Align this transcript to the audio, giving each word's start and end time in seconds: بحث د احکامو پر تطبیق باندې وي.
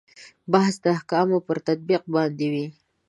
بحث 0.51 0.75
د 0.83 0.85
احکامو 0.95 1.37
پر 1.47 1.57
تطبیق 1.67 2.03
باندې 2.15 2.47
وي. 2.53 2.65